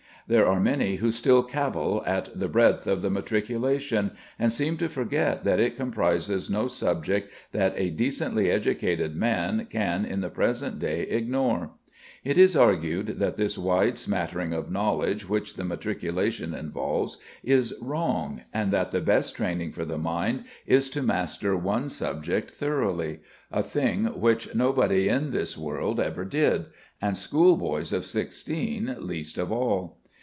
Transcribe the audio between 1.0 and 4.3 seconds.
still cavil at the breadth of the matriculation,